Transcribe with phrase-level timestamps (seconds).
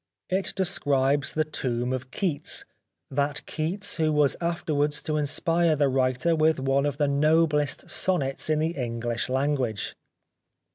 [0.29, 2.65] It describes the Tomb of Keats,
[3.11, 7.87] that Keats who was after wards to inspire the writer with one of the noblest
[7.87, 9.95] sonnets in the EngUsh language.